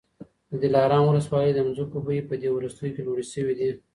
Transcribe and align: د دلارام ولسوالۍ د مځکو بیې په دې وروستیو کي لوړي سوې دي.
د 0.51 0.53
دلارام 0.63 1.03
ولسوالۍ 1.07 1.51
د 1.55 1.59
مځکو 1.67 1.97
بیې 2.05 2.21
په 2.29 2.35
دې 2.41 2.49
وروستیو 2.53 2.93
کي 2.95 3.01
لوړي 3.07 3.25
سوې 3.33 3.53
دي. 3.59 3.69